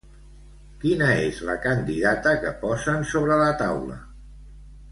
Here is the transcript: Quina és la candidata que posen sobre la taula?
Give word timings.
Quina 0.83 1.09
és 1.25 1.41
la 1.49 1.57
candidata 1.67 2.33
que 2.47 2.55
posen 2.65 3.07
sobre 3.13 3.39
la 3.45 3.53
taula? 3.63 3.99